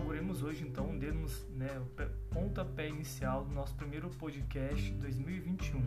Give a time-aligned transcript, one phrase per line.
[0.00, 1.84] Inauguremos hoje, então, demos né, o
[2.32, 5.82] pontapé inicial do nosso primeiro podcast 2021.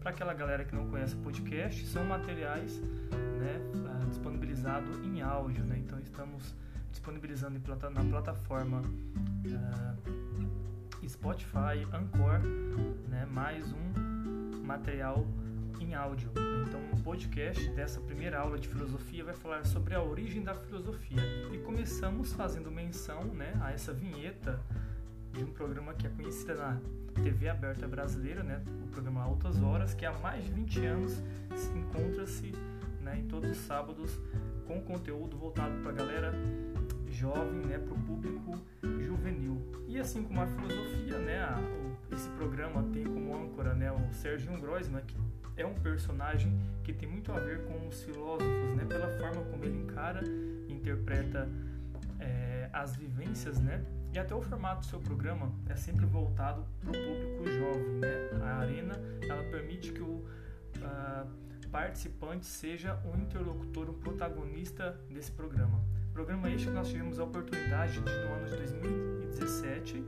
[0.00, 5.64] Para aquela galera que não conhece o podcast, são materiais né, ah, disponibilizados em áudio.
[5.64, 5.78] Né?
[5.78, 6.54] Então, estamos
[6.90, 7.58] disponibilizando
[7.90, 12.40] na plataforma uh, Spotify, Anchor,
[13.08, 15.26] né, mais um material
[15.84, 16.30] em áudio.
[16.66, 21.20] Então, o podcast dessa primeira aula de filosofia vai falar sobre a origem da filosofia.
[21.52, 24.60] E começamos fazendo menção né, a essa vinheta
[25.32, 26.80] de um programa que é conhecida na
[27.22, 31.22] TV aberta brasileira, né, o programa Altas Horas, que há mais de 20 anos
[31.76, 32.52] encontra-se
[33.00, 34.18] né, em todos os sábados
[34.66, 36.32] com conteúdo voltado para a galera
[37.14, 38.60] jovem, né, para o público
[39.00, 39.60] juvenil.
[39.86, 44.12] E assim como a filosofia, né, a, o, esse programa tem como âncora né, o
[44.12, 45.16] Sérgio Groisman, que
[45.56, 48.84] é um personagem que tem muito a ver com os filósofos, né?
[48.84, 51.48] Pela forma como ele encara e interpreta
[52.18, 53.84] é, as vivências, né?
[54.12, 58.30] E até o formato do seu programa é sempre voltado para o público jovem, né?
[58.42, 60.24] A arena, ela permite que o
[60.76, 65.82] uh, participante seja um interlocutor, um protagonista desse programa.
[66.14, 70.04] Programa este que nós tivemos a oportunidade de, no ano de 2017,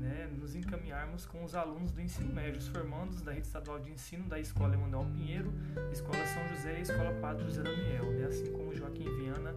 [0.00, 3.88] né, nos encaminharmos com os alunos do ensino médio, os formandos da rede estadual de
[3.88, 5.54] ensino da Escola Emanuel Pinheiro,
[5.92, 9.54] Escola São José e Escola Padre José Daniel, né, assim como Joaquim Viana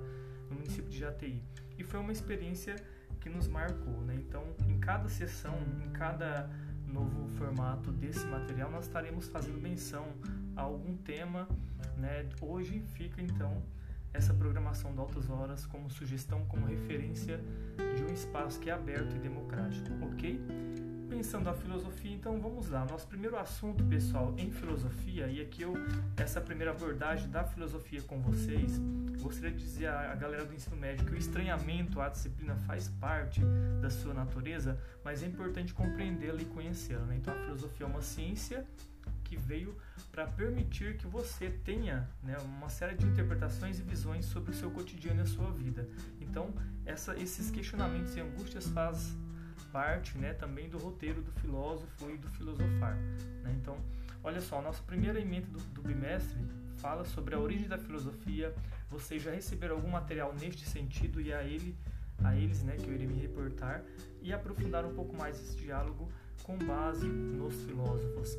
[0.51, 1.41] no município de Jataí.
[1.79, 2.75] E foi uma experiência
[3.19, 3.99] que nos marcou.
[4.01, 4.13] Né?
[4.17, 6.47] Então, em cada sessão, em cada
[6.85, 10.05] novo formato desse material, nós estaremos fazendo menção
[10.55, 11.49] a algum tema.
[11.97, 12.29] Né?
[12.39, 13.63] Hoje fica então
[14.13, 17.39] essa programação de altas horas como sugestão, como referência
[17.95, 20.39] de um espaço que é aberto e democrático, ok?
[21.09, 22.85] Pensando a filosofia, então vamos lá.
[22.85, 25.73] Nosso primeiro assunto, pessoal, em filosofia, e aqui eu,
[26.17, 28.79] essa primeira abordagem da filosofia com vocês,
[29.21, 33.41] gostaria de dizer à galera do ensino médio que o estranhamento à disciplina faz parte
[33.81, 37.05] da sua natureza, mas é importante compreendê-la e conhecê-la.
[37.05, 37.15] Né?
[37.17, 38.65] Então a filosofia é uma ciência
[39.27, 39.75] que veio
[40.11, 44.71] para permitir que você tenha né, uma série de interpretações e visões sobre o seu
[44.71, 45.87] cotidiano e a sua vida.
[46.21, 46.53] Então,
[46.85, 49.15] essa, esses questionamentos e angústias faz
[49.71, 52.95] parte né, também do roteiro do filósofo e do filosofar.
[53.43, 53.55] Né?
[53.61, 53.77] Então,
[54.23, 56.39] olha só, nossa primeira emenda do, do bimestre
[56.77, 58.55] fala sobre a origem da filosofia.
[58.89, 61.75] Vocês já receberam algum material neste sentido e a ele
[62.23, 63.83] a eles, né, que eu irei me reportar
[64.23, 66.11] e aprofundar um pouco mais esse diálogo
[66.41, 68.35] com base nos filósofos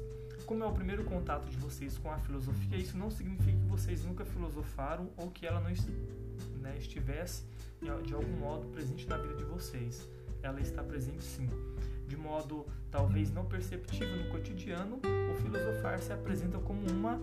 [0.48, 4.02] como é o primeiro contato de vocês com a filosofia, isso não significa que vocês
[4.02, 5.70] nunca filosofaram ou que ela não
[6.62, 7.44] né, estivesse
[8.02, 10.08] de algum modo presente na vida de vocês.
[10.42, 11.50] Ela está presente sim.
[12.06, 14.98] De modo talvez não perceptível no cotidiano,
[15.30, 17.20] o filosofar se apresenta como uma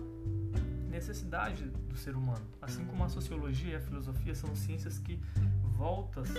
[0.88, 2.46] necessidade do ser humano.
[2.62, 5.18] Assim como a sociologia e a filosofia são ciências que
[5.76, 6.32] voltam-se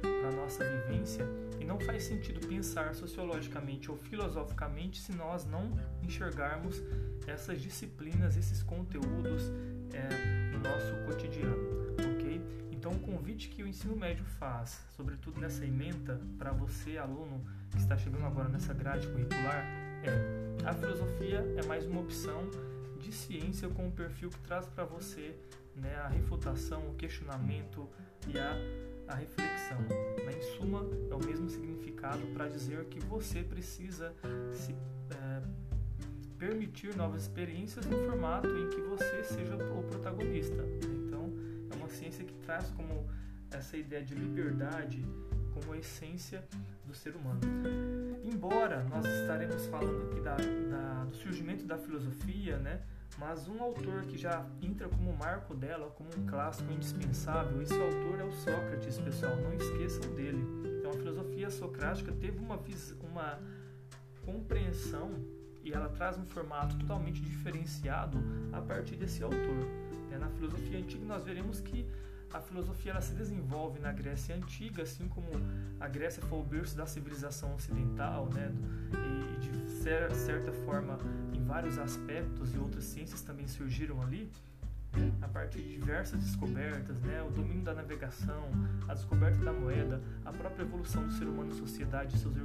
[0.00, 1.26] para a nossa vivência
[1.58, 6.82] e não faz sentido pensar sociologicamente ou filosoficamente se nós não enxergarmos
[7.26, 9.50] essas disciplinas, esses conteúdos
[9.92, 12.40] é, no nosso cotidiano, ok?
[12.70, 17.78] Então, o convite que o ensino médio faz, sobretudo nessa ementa, para você, aluno que
[17.78, 19.64] está chegando agora nessa grade curricular,
[20.04, 22.50] é a filosofia é mais uma opção
[22.98, 25.36] de ciência com um perfil que traz para você
[25.76, 27.88] né, a refutação, o questionamento
[28.26, 28.54] e a
[29.12, 29.78] a reflexão.
[30.24, 30.32] Né?
[30.36, 34.14] Em suma, é o mesmo significado para dizer que você precisa
[34.52, 34.72] se
[35.10, 35.42] é,
[36.38, 40.64] permitir novas experiências no formato em que você seja o protagonista.
[41.06, 41.32] Então,
[41.70, 43.06] é uma ciência que traz como
[43.50, 45.04] essa ideia de liberdade
[45.52, 46.42] como a essência
[46.86, 47.40] do ser humano.
[48.24, 52.80] Embora nós estaremos falando aqui da, da, do surgimento da filosofia, né?
[53.18, 58.20] Mas um autor que já entra como marco dela, como um clássico indispensável, esse autor
[58.20, 60.44] é o Sócrates, pessoal, não esqueçam dele.
[60.78, 62.58] Então a filosofia socrática teve uma,
[63.00, 63.38] uma
[64.24, 65.10] compreensão
[65.62, 68.18] e ela traz um formato totalmente diferenciado
[68.52, 69.68] a partir desse autor.
[70.10, 71.86] É, na filosofia antiga nós veremos que
[72.32, 75.28] a filosofia ela se desenvolve na Grécia antiga, assim como
[75.78, 78.50] a Grécia foi o berço da civilização ocidental, né?
[78.92, 79.50] E de
[79.82, 80.96] certa forma,
[81.32, 84.30] em vários aspectos e outras ciências também surgiram ali.
[85.22, 87.22] a partir de diversas descobertas, né?
[87.22, 88.50] o domínio da navegação,
[88.86, 92.36] a descoberta da moeda, a própria evolução do ser humano em sociedade e suas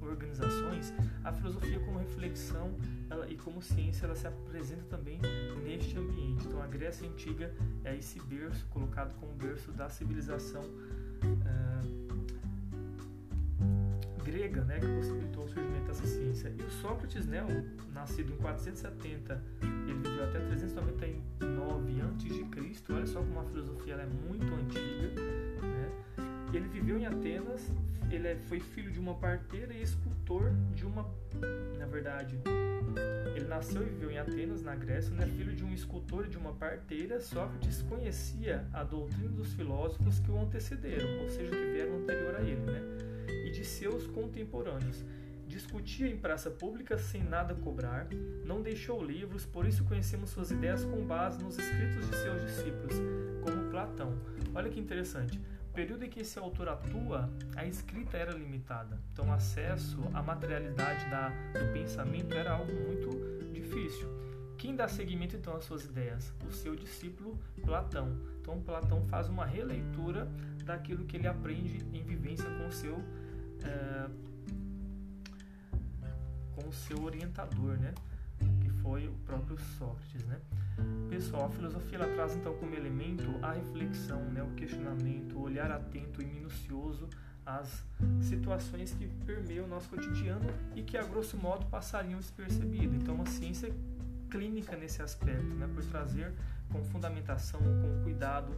[0.00, 2.74] organizações, a filosofia como reflexão
[3.10, 5.20] ela, e como ciência ela se apresenta também
[5.62, 6.46] neste ambiente.
[6.46, 7.52] Então a Grécia Antiga
[7.84, 11.99] é esse berço colocado como berço da civilização uh,
[14.40, 16.52] grega, né, que possibilitou o surgimento dessa ciência.
[16.58, 17.44] E o Sócrates, né,
[17.92, 19.42] nascido em 470,
[19.86, 22.92] ele viveu até 399 a.C.
[22.92, 25.08] Olha só como a filosofia é muito antiga,
[25.62, 25.90] né?
[26.52, 27.70] Ele viveu em Atenas,
[28.10, 31.06] ele é, foi filho de uma parteira e escultor de uma,
[31.78, 32.40] na verdade,
[33.36, 35.26] ele nasceu e viveu em Atenas, na Grécia, né?
[35.26, 37.20] filho de um escultor e de uma parteira.
[37.20, 42.40] Sócrates conhecia a doutrina dos filósofos que o antecederam, ou seja, que vieram anterior a
[42.40, 43.09] ele, né?
[43.50, 45.04] De seus contemporâneos.
[45.46, 48.06] Discutia em praça pública sem nada cobrar,
[48.44, 52.94] não deixou livros, por isso conhecemos suas ideias com base nos escritos de seus discípulos,
[53.42, 54.16] como Platão.
[54.54, 55.40] Olha que interessante.
[55.74, 59.00] Período em que esse autor atua, a escrita era limitada.
[59.12, 63.10] Então, o acesso à materialidade da, do pensamento era algo muito
[63.52, 64.08] difícil.
[64.58, 66.32] Quem dá seguimento então às suas ideias?
[66.48, 68.16] O seu discípulo Platão.
[68.40, 70.28] Então, Platão faz uma releitura
[70.64, 73.02] daquilo que ele aprende em vivência com seu
[73.64, 74.08] é,
[76.54, 77.92] com o seu orientador, né?
[78.60, 80.40] Que foi o próprio Sócrates, né?
[81.08, 84.42] Pessoal, a filosofia ela traz então como elemento a reflexão, né?
[84.42, 87.08] O questionamento, o olhar atento e minucioso
[87.44, 87.84] às
[88.20, 92.94] situações que permeiam o nosso cotidiano e que a grosso modo passariam despercebido.
[92.94, 93.74] Então, uma ciência
[94.30, 95.68] clínica nesse aspecto, né?
[95.74, 96.32] Por trazer
[96.72, 98.54] com fundamentação, com cuidado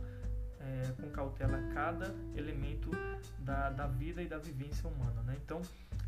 [0.63, 2.91] é, com cautela cada elemento
[3.39, 5.23] da, da vida e da vivência humana.
[5.23, 5.37] Né?
[5.45, 5.61] Então,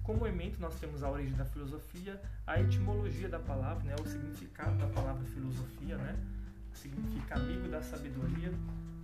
[0.03, 3.95] como elemento, nós temos a origem da filosofia, a etimologia da palavra, né?
[4.01, 6.17] o significado da palavra filosofia, né?
[6.75, 8.51] significa amigo da sabedoria,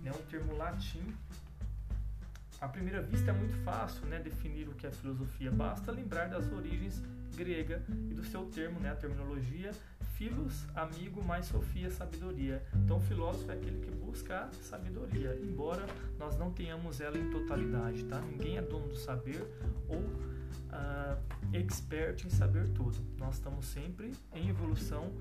[0.03, 0.11] né?
[0.11, 1.13] um termo latim.
[2.59, 6.51] À primeira vista é muito fácil né, definir o que é filosofia, basta lembrar das
[6.51, 7.01] origens
[7.35, 9.71] grega e do seu termo, né, a terminologia
[10.21, 12.63] Filos, amigo, mais Sofia, sabedoria.
[12.75, 15.83] Então, o filósofo é aquele que busca a sabedoria, embora
[16.19, 18.21] nós não tenhamos ela em totalidade, tá?
[18.21, 19.43] Ninguém é dono do saber
[19.89, 21.17] ou uh,
[21.51, 22.99] expert em saber tudo.
[23.17, 25.11] Nós estamos sempre em evolução,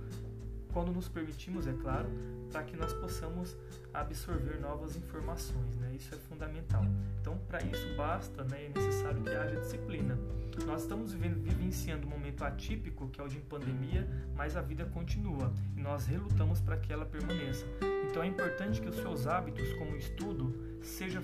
[0.72, 2.08] quando nos permitimos, é claro,
[2.50, 3.56] para que nós possamos
[3.92, 5.92] absorver novas informações, né?
[5.94, 6.84] Isso é fundamental.
[7.20, 10.18] Então, para isso basta, né, é necessário que haja disciplina.
[10.66, 15.52] Nós estamos vivenciando um momento atípico, que é o de pandemia, mas a vida continua
[15.76, 17.64] e nós relutamos para que ela permaneça.
[18.08, 21.22] Então, é importante que os seus hábitos, como o estudo, seja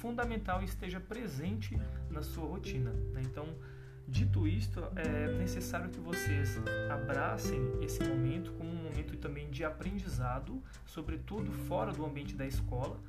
[0.00, 1.80] fundamental e esteja presente
[2.10, 2.90] na sua rotina.
[2.90, 3.22] Né?
[3.24, 3.46] Então,
[4.06, 6.58] Dito isto, é necessário que vocês
[6.90, 13.00] abracem esse momento como um momento também de aprendizado, sobretudo fora do ambiente da escola,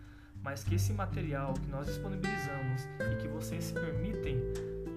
[0.41, 4.37] mas que esse material que nós disponibilizamos e que vocês se permitem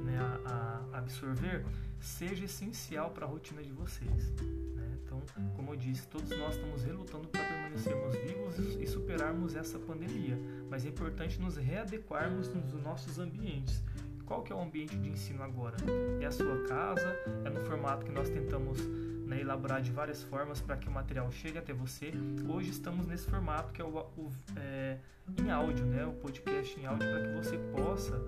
[0.04, 1.64] né, a, a absorver
[2.00, 4.30] seja essencial para a rotina de vocês.
[4.76, 4.98] Né?
[5.04, 5.20] Então,
[5.56, 10.38] como eu disse, todos nós estamos relutando para permanecermos vivos e superarmos essa pandemia,
[10.70, 13.82] mas é importante nos readequarmos nos nossos ambientes
[14.28, 15.74] qual que é o ambiente de ensino agora?
[16.20, 17.16] É a sua casa?
[17.46, 18.78] É no formato que nós tentamos
[19.26, 22.12] né, elaborar de várias formas para que o material chegue até você.
[22.46, 24.98] Hoje estamos nesse formato que é o, o é,
[25.38, 28.20] em áudio, né, o podcast em áudio, para que você possa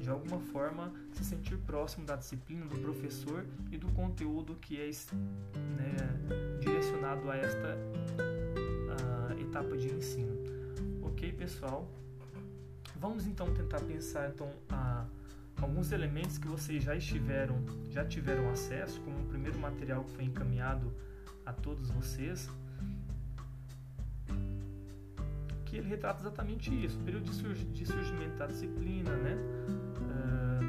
[0.00, 4.88] de alguma forma se sentir próximo da disciplina do professor e do conteúdo que é
[5.76, 7.76] né, direcionado a esta
[9.28, 10.34] a etapa de ensino.
[11.02, 11.86] Ok, pessoal?
[12.96, 15.04] Vamos então tentar pensar então a
[15.60, 17.56] alguns elementos que vocês já estiveram,
[17.90, 20.92] já tiveram acesso, como o primeiro material que foi encaminhado
[21.44, 22.48] a todos vocês,
[25.64, 29.36] que ele retrata exatamente isso, o período de, surg de surgimento da disciplina, né?
[30.00, 30.68] Uh,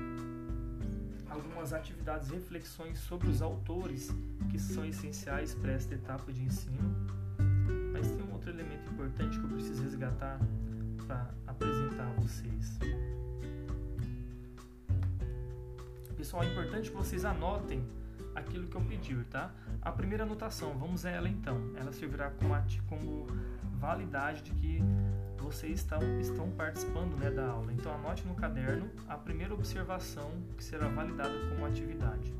[1.29, 4.09] algumas atividades, reflexões sobre os autores
[4.49, 6.77] que são essenciais para esta etapa de ensino.
[7.93, 10.39] Mas tem um outro elemento importante que eu preciso resgatar
[11.05, 12.77] para apresentar a vocês.
[16.19, 17.81] Pessoal, é importante que vocês anotem
[18.35, 19.53] aquilo que eu pedir, tá?
[19.81, 21.71] A primeira anotação, vamos a ela então.
[21.77, 22.53] Ela servirá como,
[22.89, 23.27] como
[23.79, 24.83] validade de que
[25.37, 27.71] vocês estão, estão participando né, da aula.
[27.71, 32.35] Então anote no caderno a primeira observação que será validada como atividade.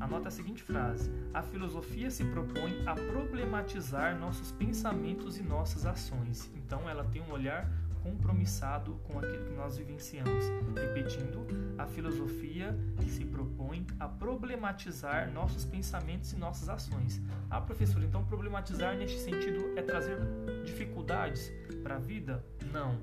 [0.00, 6.50] Anota a seguinte frase: A filosofia se propõe a problematizar nossos pensamentos e nossas ações.
[6.56, 7.70] Então ela tem um olhar
[8.02, 10.44] compromissado com aquilo que nós vivenciamos.
[10.74, 11.46] Repetindo,
[11.78, 12.76] a filosofia
[13.08, 17.20] se propõe a problematizar nossos pensamentos e nossas ações.
[17.48, 20.18] Ah, professor, então problematizar neste sentido é trazer
[20.64, 21.50] dificuldades
[21.82, 22.44] para a vida?
[22.72, 22.98] Não.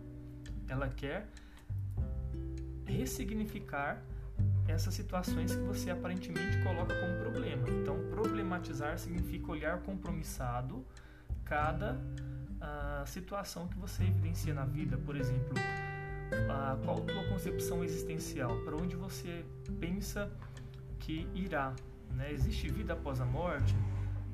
[0.67, 1.27] Ela quer
[2.85, 4.01] ressignificar
[4.67, 7.69] essas situações que você aparentemente coloca como problema.
[7.69, 10.85] Então, problematizar significa olhar compromissado
[11.45, 11.97] cada
[12.61, 14.97] uh, situação que você evidencia na vida.
[14.97, 18.55] Por exemplo, uh, qual a tua concepção existencial?
[18.61, 19.45] Para onde você
[19.79, 20.31] pensa
[20.99, 21.73] que irá?
[22.11, 22.31] Né?
[22.31, 23.75] Existe vida após a morte?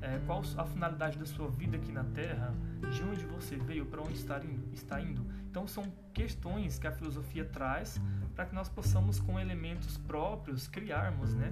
[0.00, 2.54] É, qual a finalidade da sua vida aqui na Terra?
[2.92, 3.86] De onde você veio?
[3.86, 4.74] Para onde está indo?
[4.74, 5.24] está indo?
[5.50, 7.98] Então, são questões que a filosofia traz
[8.34, 11.50] para que nós possamos, com elementos próprios, criarmos né?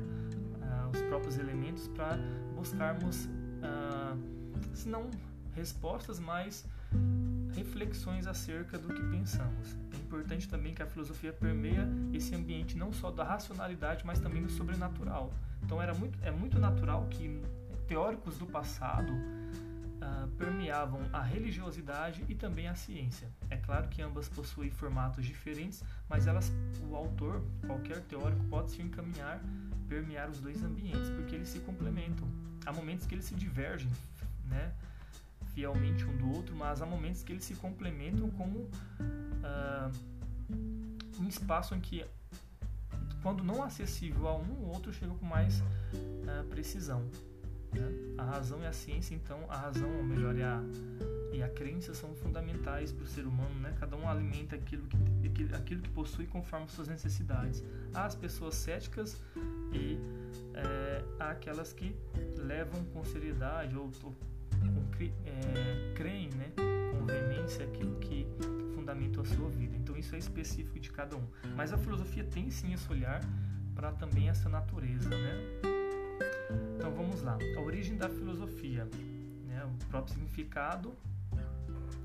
[0.60, 2.18] Uh, os próprios elementos para
[2.54, 4.18] buscarmos, uh,
[4.74, 5.08] se não
[5.54, 6.64] respostas, mas
[7.54, 9.76] reflexões acerca do que pensamos.
[9.92, 14.42] É importante também que a filosofia permeia esse ambiente não só da racionalidade, mas também
[14.42, 15.32] do sobrenatural.
[15.62, 17.42] Então era muito, é muito natural que
[17.86, 23.28] teóricos do passado uh, permeavam a religiosidade e também a ciência.
[23.50, 26.52] É claro que ambas possuem formatos diferentes, mas elas,
[26.88, 29.40] o autor, qualquer teórico, pode se encaminhar,
[29.88, 32.26] permear os dois ambientes, porque eles se complementam.
[32.64, 33.90] Há momentos que eles se divergem,
[34.46, 34.72] né?
[35.54, 39.92] Fielmente um do outro, mas há momentos que eles se complementam como uh,
[41.20, 42.04] um espaço em que,
[43.22, 47.00] quando não acessível a um, o outro chega com mais uh, precisão.
[47.72, 48.14] Né?
[48.18, 50.60] A razão e a ciência, então, a razão, ou melhor, e a,
[51.32, 53.74] e a crença são fundamentais para o ser humano, né?
[53.80, 54.86] Cada um alimenta aquilo
[55.34, 57.64] que, aquilo que possui conforme suas necessidades.
[57.94, 59.18] Há as pessoas céticas
[59.72, 59.98] e
[60.54, 61.96] é, há aquelas que
[62.36, 64.14] levam com seriedade ou, ou
[65.24, 66.52] é, creem né,
[66.90, 68.26] com veemência aquilo que
[68.74, 69.76] fundamenta a sua vida.
[69.76, 71.26] Então isso é específico de cada um.
[71.56, 73.20] Mas a filosofia tem sim esse olhar
[73.74, 75.08] para também essa natureza.
[75.08, 75.60] Né?
[76.76, 77.38] Então vamos lá.
[77.56, 78.88] A origem da filosofia.
[79.46, 79.64] Né?
[79.64, 80.94] O próprio significado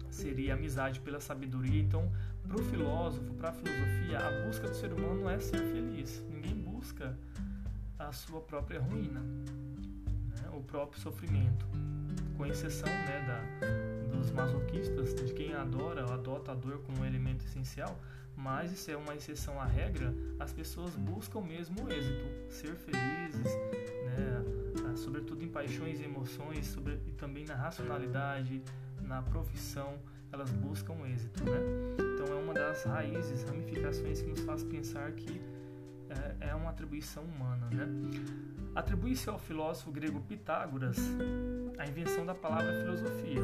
[0.09, 1.81] seria amizade pela sabedoria.
[1.81, 2.11] Então,
[2.47, 6.23] para o filósofo, para a filosofia, a busca do ser humano é ser feliz.
[6.29, 7.15] Ninguém busca
[7.99, 10.49] a sua própria ruína, né?
[10.53, 11.65] o próprio sofrimento
[12.37, 17.43] com exceção né, da, dos masoquistas, de quem adora adota a dor como um elemento
[17.43, 17.99] essencial,
[18.35, 23.43] mas isso é uma exceção à regra, as pessoas buscam mesmo o êxito, ser felizes,
[24.05, 24.43] né,
[24.85, 28.61] ah, sobretudo em paixões e emoções, sobre, e também na racionalidade,
[29.01, 29.97] na profissão,
[30.31, 31.43] elas buscam êxito.
[31.43, 31.57] Né?
[32.13, 35.41] Então é uma das raízes, ramificações que nos faz pensar que
[36.77, 37.67] atribuição humana.
[37.71, 37.87] Né?
[38.75, 40.97] Atribui-se ao filósofo grego Pitágoras
[41.79, 43.41] a invenção da palavra filosofia.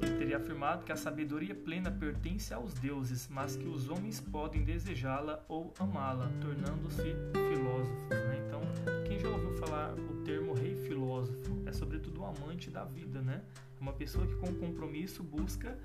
[0.00, 4.62] Ele teria afirmado que a sabedoria plena pertence aos deuses, mas que os homens podem
[4.62, 7.02] desejá-la ou amá-la, tornando-se
[7.32, 8.08] filósofos.
[8.10, 8.44] Né?
[8.46, 8.60] Então,
[9.06, 13.42] quem já ouviu falar o termo rei filósofo é sobretudo um amante da vida, né?
[13.80, 15.76] Uma pessoa que com compromisso busca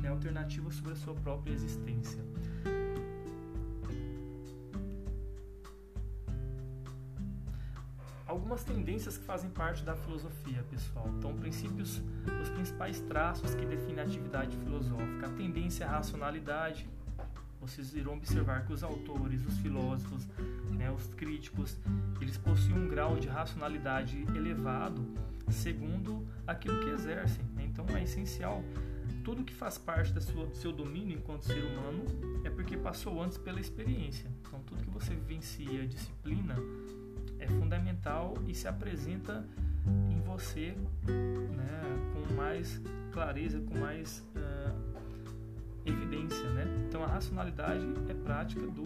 [0.00, 2.22] né, alternativas sobre a sua própria existência.
[8.36, 11.08] Algumas tendências que fazem parte da filosofia, pessoal.
[11.18, 12.02] Então, princípios,
[12.42, 15.26] os principais traços que definem a atividade filosófica.
[15.26, 16.86] A tendência à racionalidade.
[17.58, 20.28] Vocês irão observar que os autores, os filósofos,
[20.70, 21.78] né, os críticos,
[22.20, 25.02] eles possuem um grau de racionalidade elevado
[25.50, 27.42] segundo aquilo que exercem.
[27.54, 27.64] Né?
[27.64, 28.62] Então, é essencial.
[29.24, 32.04] Tudo que faz parte da sua, do seu domínio enquanto ser humano
[32.44, 34.30] é porque passou antes pela experiência.
[34.42, 36.54] Então, tudo que você vivencia, disciplina,
[37.38, 39.44] é fundamental e se apresenta
[40.10, 40.74] em você
[41.06, 41.80] né,
[42.12, 42.80] com mais
[43.12, 44.96] clareza, com mais uh,
[45.84, 46.48] evidência.
[46.50, 46.64] Né?
[46.88, 48.84] Então a racionalidade é prática do,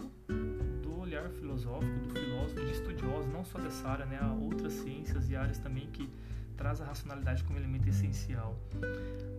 [0.82, 4.18] do olhar filosófico, do filósofo, de estudiosos, não só dessa área, né?
[4.20, 6.08] há outras ciências e áreas também que
[6.56, 8.54] traz a racionalidade como elemento essencial.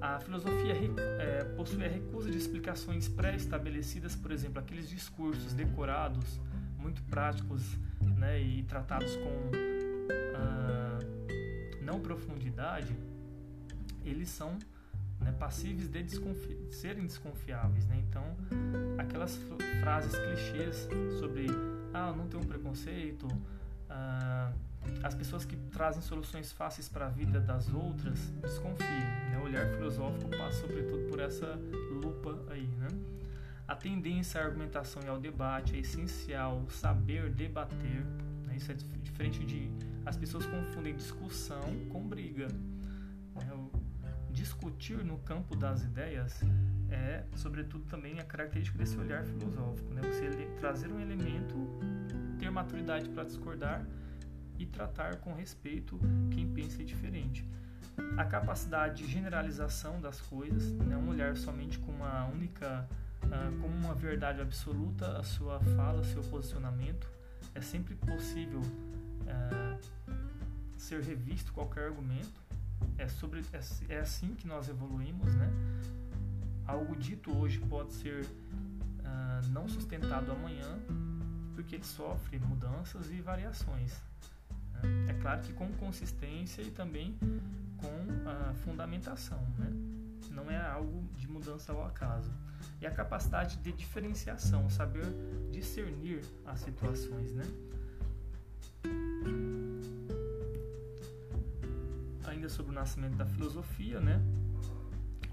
[0.01, 0.73] A filosofia
[1.19, 6.41] é, possui a recusa de explicações pré-estabelecidas, por exemplo, aqueles discursos decorados,
[6.79, 9.51] muito práticos, né, e tratados com
[10.35, 10.99] ah,
[11.81, 12.95] não profundidade,
[14.03, 14.57] eles são
[15.19, 17.85] né, passíveis de desconfi serem desconfiáveis.
[17.87, 18.03] Né?
[18.09, 18.23] Então,
[18.97, 19.39] aquelas
[19.81, 20.87] frases clichês
[21.19, 21.47] sobre
[21.93, 23.27] ah, não tem um preconceito,
[23.89, 24.51] ah,
[25.03, 28.89] as pessoas que trazem soluções fáceis para a vida das outras, desconfiem.
[29.29, 29.39] Né?
[29.41, 31.59] O olhar filosófico passa sobretudo por essa
[31.91, 32.67] lupa aí.
[32.77, 32.87] Né?
[33.71, 38.03] A tendência à argumentação e ao debate é essencial saber debater.
[38.45, 38.57] Né?
[38.57, 39.71] Isso é diferente de.
[40.05, 42.47] As pessoas confundem discussão com briga.
[42.49, 44.13] Né?
[44.29, 46.41] Discutir no campo das ideias
[46.89, 49.93] é, sobretudo, também a característica desse olhar filosófico.
[49.93, 50.01] Né?
[50.01, 51.55] Você trazer um elemento,
[52.37, 53.85] ter maturidade para discordar
[54.59, 55.97] e tratar com respeito
[56.29, 57.47] quem pensa diferente.
[58.17, 62.87] A capacidade de generalização das coisas, né, um olhar somente com uma única,
[63.61, 67.09] como uma verdade absoluta, a sua fala, seu posicionamento.
[67.53, 69.79] É sempre possível uh,
[70.77, 72.41] ser revisto qualquer argumento.
[72.97, 75.49] É, sobre, é, é assim que nós evoluímos, né?
[76.65, 80.79] Algo dito hoje pode ser uh, não sustentado amanhã,
[81.55, 84.01] porque ele sofre mudanças e variações.
[84.73, 84.81] Né?
[85.09, 87.17] É claro que com consistência e também
[87.77, 89.91] com a fundamentação, né?
[90.31, 92.31] não é algo de mudança ao acaso.
[92.81, 95.05] E a capacidade de diferenciação, saber
[95.51, 97.31] discernir as situações.
[97.31, 97.43] Né?
[102.25, 104.19] Ainda sobre o nascimento da filosofia, né?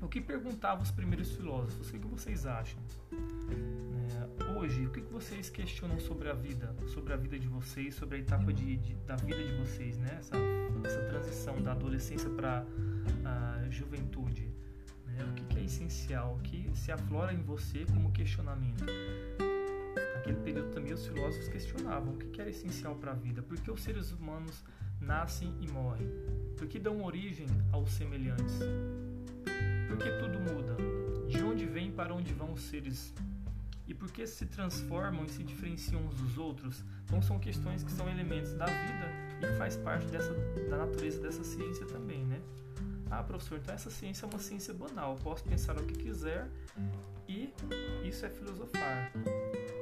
[0.02, 1.88] o que perguntavam os primeiros filósofos?
[1.88, 2.81] O que vocês acham?
[4.59, 8.19] hoje, o que, vocês questionam sobre a vida, sobre a vida de vocês, sobre a
[8.19, 10.17] etapa de, de da vida de vocês, né?
[10.19, 10.37] Essa,
[10.85, 12.64] essa transição da adolescência para
[13.25, 14.50] a juventude.
[15.18, 15.25] Né?
[15.30, 18.84] O que, que é essencial, o que se aflora em você como questionamento.
[20.14, 23.58] Naquele período também os filósofos questionavam o que, que era essencial para a vida, por
[23.60, 24.64] que os seres humanos
[25.00, 26.08] nascem e morrem,
[26.56, 28.58] por que dão origem aos semelhantes,
[29.88, 30.76] por que tudo muda,
[31.28, 33.14] de onde vem para onde vão os seres
[33.87, 36.84] e por que se transformam e se diferenciam uns dos outros.
[37.04, 39.08] Então são questões que são elementos da vida
[39.38, 40.32] e que faz parte dessa,
[40.68, 42.27] da natureza dessa ciência também, né?
[43.10, 45.14] Ah, professor, então essa ciência é uma ciência banal.
[45.14, 46.48] Eu posso pensar o que quiser
[47.26, 47.52] e
[48.04, 49.12] isso é filosofar.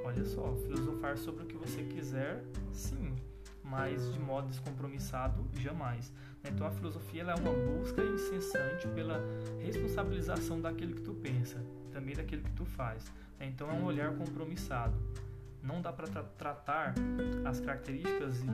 [0.05, 3.17] Olha só, filosofar sobre o que você quiser, sim,
[3.65, 6.13] mas de modo descompromissado, jamais.
[6.45, 9.21] Então a filosofia é uma busca incessante pela
[9.61, 11.61] responsabilização daquilo que tu pensa,
[11.93, 13.05] também daquilo que tu faz.
[13.41, 14.97] Então é um olhar compromissado.
[15.63, 16.95] Não dá para tra tratar
[17.45, 18.45] as características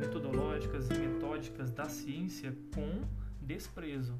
[0.00, 3.02] metodológicas e metódicas da ciência com
[3.44, 4.14] desprezo.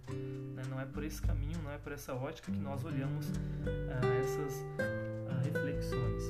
[0.55, 0.63] Né?
[0.69, 3.33] Não é por esse caminho, não é por essa ótica que nós olhamos uh,
[4.21, 6.23] essas uh, reflexões.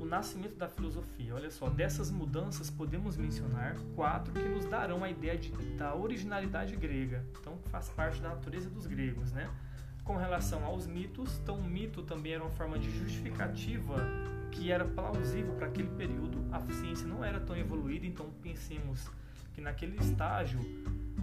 [0.00, 1.34] O nascimento da filosofia.
[1.34, 6.76] Olha só, dessas mudanças podemos mencionar quatro que nos darão a ideia de, da originalidade
[6.76, 7.24] grega.
[7.40, 9.50] Então, faz parte da natureza dos gregos, né?
[10.04, 13.96] Com relação aos mitos, então o mito também era uma forma de justificativa
[14.50, 16.44] que era plausível para aquele período.
[16.52, 19.08] A ciência não era tão evoluída, então pensemos
[19.54, 20.60] que naquele estágio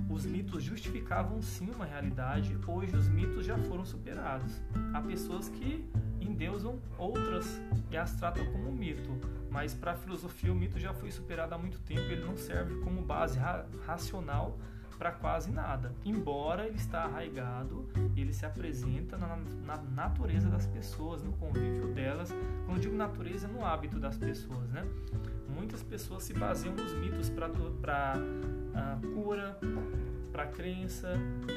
[0.10, 2.58] os mitos justificavam sim uma realidade.
[2.68, 4.62] Hoje os mitos já foram superados.
[4.94, 5.86] Há pessoas que
[6.20, 9.10] endeusam outras e as tratam como mito,
[9.50, 12.02] mas para a filosofia o mito já foi superado há muito tempo.
[12.02, 14.58] Ele não serve como base ra racional
[15.04, 19.36] para quase nada, embora ele está arraigado ele se apresenta na,
[19.66, 22.34] na, natureza das pessoas, no convívio delas.
[22.66, 24.88] Quando digo natureza, no hábito das pessoas, né?
[25.50, 29.60] Muitas pessoas se baseiam nos mitos para uh, ah, cura,
[30.32, 31.12] para crença,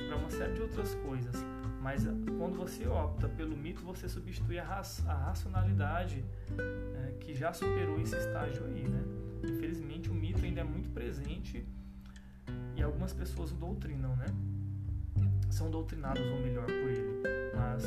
[0.08, 1.36] para uma série de outras coisas.
[1.80, 2.04] Mas
[2.36, 6.24] quando você opta pelo mito, você substitui a, a racionalidade
[6.58, 9.04] é, que já superou esse estágio aí, né?
[9.44, 11.64] Infelizmente, o mito ainda é muito presente
[12.76, 14.26] e algumas pessoas o doutrinam, né?
[15.50, 17.22] São doutrinados, ou melhor, por ele.
[17.54, 17.84] Mas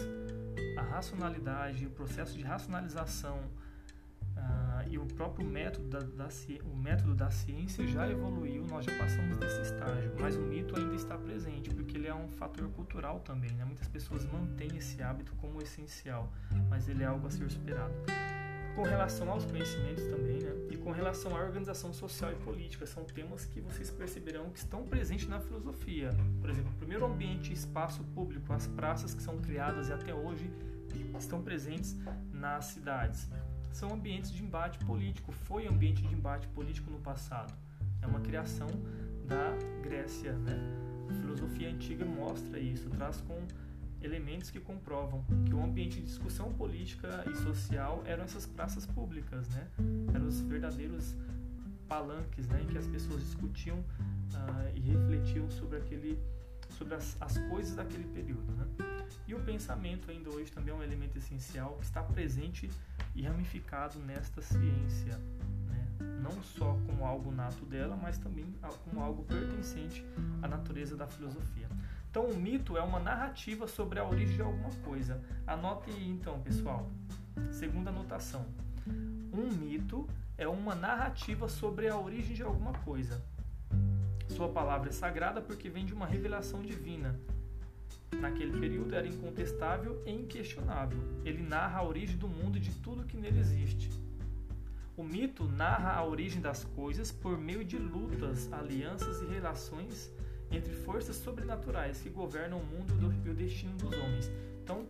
[0.77, 3.37] a racionalidade, o processo de racionalização
[4.35, 6.29] uh, e o próprio método da, da,
[6.65, 10.95] o método da ciência já evoluiu, nós já passamos desse estágio, mas o mito ainda
[10.95, 13.51] está presente, porque ele é um fator cultural também.
[13.51, 13.65] Né?
[13.65, 16.31] Muitas pessoas mantêm esse hábito como essencial,
[16.69, 17.93] mas ele é algo a ser superado
[18.75, 20.53] com relação aos conhecimentos também, né?
[20.69, 24.83] E com relação à organização social e política, são temas que vocês perceberão que estão
[24.85, 26.09] presentes na filosofia.
[26.39, 30.49] Por exemplo, o primeiro ambiente espaço público, as praças que são criadas e até hoje
[31.17, 31.97] estão presentes
[32.31, 33.29] nas cidades.
[33.71, 37.53] São ambientes de embate político, foi ambiente de embate político no passado.
[38.01, 38.67] É uma criação
[39.27, 40.57] da Grécia, né?
[41.09, 43.39] A filosofia antiga mostra isso, traz com
[44.01, 49.49] elementos que comprovam que o ambiente de discussão política e social eram essas praças públicas,
[49.49, 49.67] né?
[50.13, 51.15] Eram os verdadeiros
[51.87, 56.19] palanques, né, em que as pessoas discutiam uh, e refletiam sobre aquele,
[56.77, 58.67] sobre as, as coisas daquele período, né?
[59.27, 62.69] E o pensamento ainda hoje também é um elemento essencial que está presente
[63.15, 65.17] e ramificado nesta ciência,
[65.67, 65.87] né?
[66.21, 68.45] não só como algo nato dela, mas também
[68.85, 70.05] como algo pertencente
[70.41, 71.67] à natureza da filosofia.
[72.09, 75.23] Então, o mito é uma narrativa sobre a origem de alguma coisa.
[75.45, 76.89] Anote aí, então, pessoal.
[77.51, 78.47] Segunda anotação.
[79.31, 83.23] Um mito é uma narrativa sobre a origem de alguma coisa.
[84.27, 87.15] Sua palavra é sagrada porque vem de uma revelação divina.
[88.19, 90.97] Naquele período era incontestável e inquestionável.
[91.23, 93.91] Ele narra a origem do mundo e de tudo que nele existe.
[94.97, 100.11] O mito narra a origem das coisas por meio de lutas, alianças e relações
[100.51, 104.31] entre forças sobrenaturais que governam o mundo e o destino dos homens.
[104.63, 104.85] Então,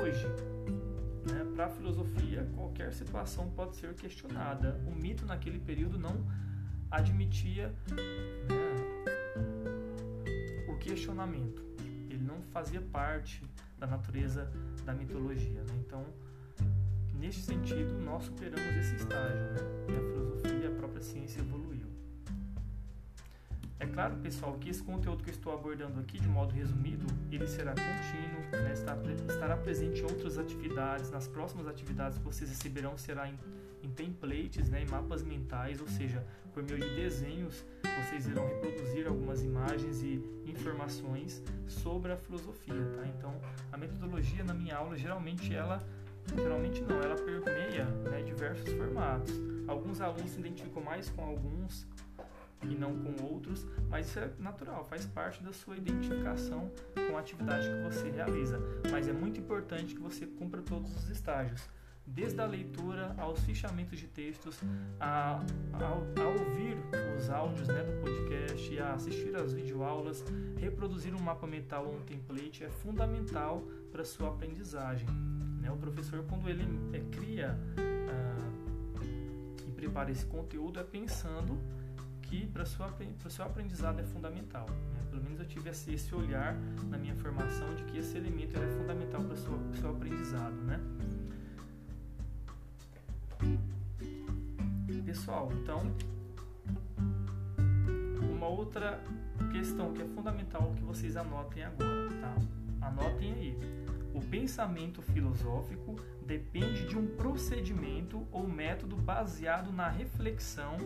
[0.00, 0.26] hoje,
[1.30, 4.80] né, para a filosofia, qualquer situação pode ser questionada.
[4.86, 6.24] O mito naquele período não
[6.90, 7.74] admitia
[8.48, 8.54] né,
[10.68, 11.62] o questionamento.
[12.08, 13.42] Ele não fazia parte
[13.78, 14.50] da natureza
[14.84, 15.62] da mitologia.
[15.62, 15.74] Né?
[15.86, 16.04] Então,
[17.14, 19.60] neste sentido, nós superamos esse estágio né?
[19.88, 21.67] e a filosofia, a própria ciência evoluiu.
[23.80, 27.46] É claro, pessoal, que esse conteúdo que eu estou abordando aqui, de modo resumido, ele
[27.46, 28.72] será contínuo, né?
[28.72, 33.38] estará presente em outras atividades, nas próximas atividades que vocês receberão será em,
[33.82, 34.82] em templates, né?
[34.82, 37.64] em mapas mentais, ou seja, por meio de desenhos,
[38.02, 43.06] vocês irão reproduzir algumas imagens e informações sobre a filosofia, tá?
[43.06, 43.32] Então,
[43.70, 45.78] a metodologia na minha aula, geralmente ela
[46.36, 49.32] geralmente não, ela permeia né, diversos formatos.
[49.66, 51.86] Alguns alunos se identificam mais com alguns
[52.62, 56.70] e não com outros, mas isso é natural, faz parte da sua identificação
[57.08, 58.60] com a atividade que você realiza.
[58.90, 61.68] Mas é muito importante que você cumpra todos os estágios,
[62.06, 64.60] desde a leitura aos fichamentos de textos,
[64.98, 65.40] a,
[65.72, 66.76] a, a ouvir
[67.16, 70.24] os áudios né, do podcast, a assistir às videoaulas,
[70.56, 75.08] reproduzir um mapa mental ou um template é fundamental para sua aprendizagem.
[75.60, 75.70] Né?
[75.70, 78.48] O professor, quando ele é, cria ah,
[79.66, 81.58] e prepara esse conteúdo, é pensando
[82.28, 84.66] que para o seu aprendizado é fundamental.
[84.68, 85.06] Né?
[85.10, 86.54] Pelo menos eu tive esse, olhar
[86.88, 90.54] na minha formação de que esse elemento é fundamental para o seu aprendizado.
[90.54, 90.78] Né?
[95.04, 95.90] Pessoal, então,
[98.20, 99.02] uma outra
[99.50, 102.34] questão que é fundamental que vocês anotem agora, tá?
[102.82, 103.58] Anotem aí.
[104.14, 110.76] O pensamento filosófico depende de um procedimento ou método baseado na reflexão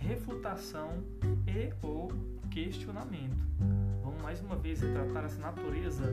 [0.00, 1.04] refutação
[1.46, 2.10] e ou
[2.50, 3.46] questionamento.
[4.02, 6.04] Vamos mais uma vez retratar essa natureza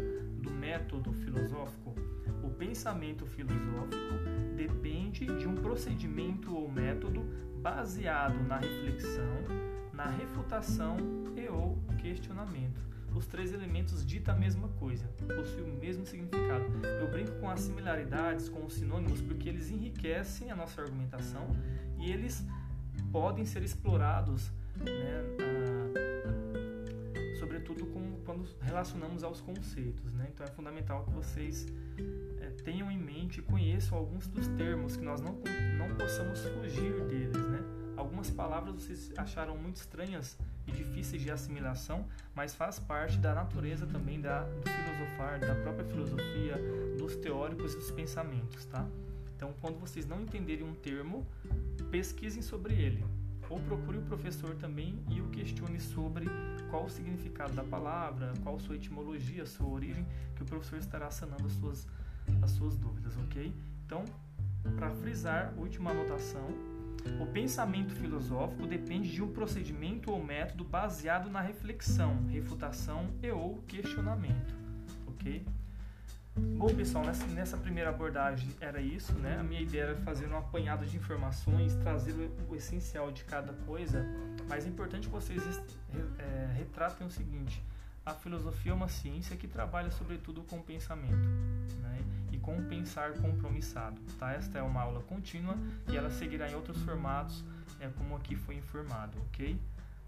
[0.41, 1.95] do método filosófico.
[2.43, 4.13] O pensamento filosófico
[4.55, 7.21] depende de um procedimento ou método
[7.61, 9.37] baseado na reflexão,
[9.93, 10.97] na refutação
[11.35, 12.85] e ou questionamento.
[13.15, 16.65] Os três elementos ditam a mesma coisa, possuem o mesmo significado.
[17.01, 21.47] Eu brinco com as similaridades, com os sinônimos, porque eles enriquecem a nossa argumentação
[21.97, 22.45] e eles
[23.11, 30.11] podem ser explorados, né, a, sobretudo com, quando relacionamos aos conceitos.
[30.13, 30.29] Né?
[30.33, 31.67] Então é fundamental que vocês
[32.41, 35.33] é, tenham em mente e conheçam alguns dos termos que nós não,
[35.77, 37.47] não possamos fugir deles.
[37.47, 37.59] Né?
[37.95, 43.87] Algumas palavras vocês acharam muito estranhas e difíceis de assimilação, mas faz parte da natureza
[43.87, 46.55] também da, do filosofar, da própria filosofia,
[46.97, 48.65] dos teóricos e dos pensamentos.
[48.65, 48.85] Tá?
[49.37, 51.23] Então, quando vocês não entenderem um termo,
[51.91, 53.05] pesquisem sobre ele.
[53.47, 56.25] Ou procure o professor também e o questione sobre
[56.71, 61.45] qual o significado da palavra, qual sua etimologia, sua origem, que o professor estará sanando
[61.45, 61.87] as suas,
[62.41, 63.53] as suas dúvidas, ok?
[63.85, 64.03] Então,
[64.75, 66.49] para frisar, última anotação,
[67.21, 73.61] o pensamento filosófico depende de um procedimento ou método baseado na reflexão, refutação e ou
[73.67, 74.55] questionamento,
[75.05, 75.45] ok?
[76.37, 79.39] Bom, pessoal, nessa, nessa, primeira abordagem era isso, né?
[79.39, 83.53] A minha ideia era fazer um apanhado de informações, trazer o, o essencial de cada
[83.65, 84.05] coisa,
[84.47, 85.41] mas é importante que vocês
[86.19, 87.63] é, retratem o seguinte:
[88.05, 91.27] a filosofia é uma ciência que trabalha sobretudo com o pensamento,
[91.81, 91.99] né?
[92.31, 94.33] E com o pensar compromissado, tá?
[94.33, 95.57] Esta é uma aula contínua
[95.89, 97.43] e ela seguirá em outros formatos,
[97.79, 99.59] é, como aqui foi informado, ok?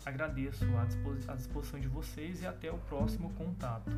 [0.05, 3.91] Agradeço a, disposição de vocês e até o próximo contato.